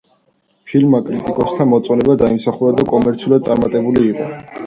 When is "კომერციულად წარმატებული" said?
2.93-4.09